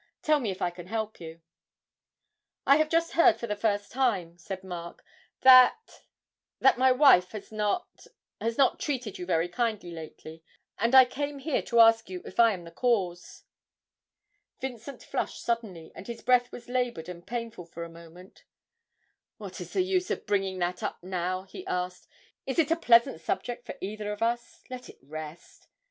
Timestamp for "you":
1.19-1.41, 9.19-9.27, 12.09-12.23